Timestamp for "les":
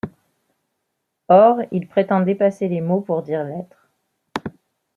2.67-2.81